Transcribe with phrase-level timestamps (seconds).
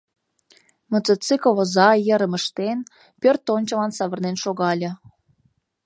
[0.91, 2.77] Мотоцикл оза, йырым ыштен,
[3.21, 4.91] пӧрт ончылан савырнен шогале.